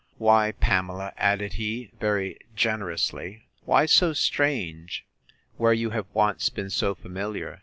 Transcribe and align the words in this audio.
Why, 0.17 0.53
Pamela, 0.53 1.13
added 1.15 1.53
he, 1.53 1.91
very 1.99 2.39
generously, 2.55 3.43
why 3.65 3.85
so 3.85 4.13
strange, 4.13 5.05
where 5.57 5.73
you 5.73 5.91
have 5.91 6.07
once 6.11 6.49
been 6.49 6.71
so 6.71 6.95
familiar? 6.95 7.59